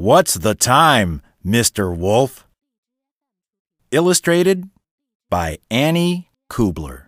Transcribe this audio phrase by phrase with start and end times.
[0.00, 1.92] What's the time, Mr.
[1.92, 2.46] Wolf?
[3.90, 4.70] Illustrated
[5.28, 7.06] by Annie Kubler.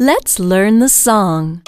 [0.00, 1.62] Let's learn the song.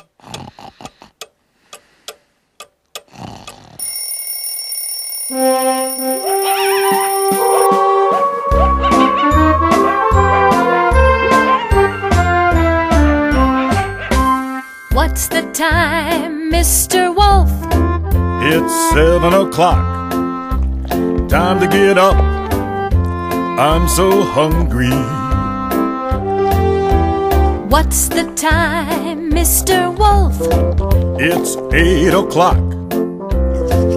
[14.90, 17.14] What's the time, Mr.
[17.14, 17.48] Wolf?
[18.42, 19.97] It's seven o'clock.
[21.28, 22.16] Time to get up.
[22.16, 24.88] I'm so hungry.
[27.68, 29.94] What's the time, Mr.
[29.94, 30.40] Wolf?
[31.20, 32.56] It's eight o'clock.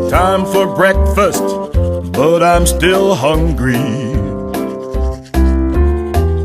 [0.10, 1.42] Time for breakfast,
[2.12, 3.80] but I'm still hungry.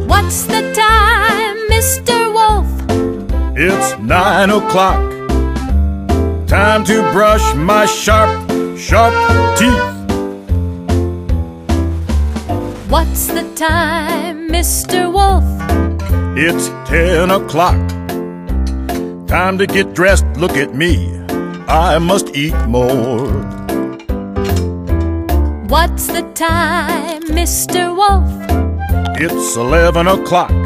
[0.07, 2.33] What's the time, Mr.
[2.33, 2.71] Wolf?
[3.59, 5.03] It's nine o'clock.
[6.47, 8.49] Time to brush my sharp,
[8.79, 9.15] sharp
[9.59, 9.96] teeth.
[12.97, 15.13] What's the time, Mr.
[15.13, 15.45] Wolf?
[16.35, 17.77] It's ten o'clock.
[19.29, 20.25] Time to get dressed.
[20.39, 21.13] Look at me.
[21.69, 23.29] I must eat more.
[25.69, 27.95] What's the time, Mr.
[27.95, 28.33] Wolf?
[29.21, 30.57] It's eleven o'clock.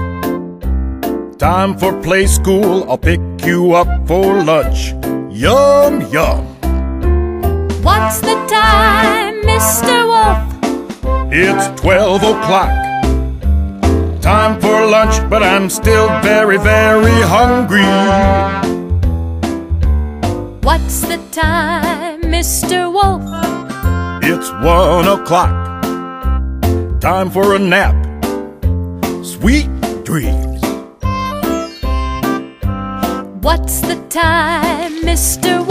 [1.37, 2.89] Time for play school.
[2.89, 4.95] I'll pick you up for lunch.
[5.35, 6.47] Yum, yum.
[7.83, 10.10] What's the time, Mr.
[11.33, 12.71] It's twelve o'clock.
[14.21, 17.87] Time for lunch, but I'm still very, very hungry.
[20.63, 22.93] What's the time, Mr.
[22.93, 23.23] Wolf?
[24.25, 25.55] It's one o'clock.
[27.01, 27.95] Time for a nap.
[29.25, 29.71] Sweet
[30.03, 30.61] dreams.
[33.41, 35.65] What's the time, Mr.
[35.65, 35.70] Wolf?